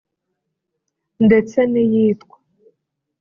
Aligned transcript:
ndetse 1.25 1.57
n’iyitwa 1.71 2.35